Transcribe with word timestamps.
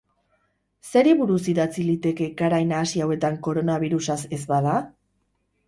Zeri 0.93 1.13
buruz 1.19 1.39
idatzi 1.53 1.85
liteke 1.91 2.31
garai 2.41 2.63
nahasi 2.71 3.05
hauetan 3.07 3.39
koronabirusaz 3.49 4.19
ez 4.39 4.43
bada? 4.57 4.77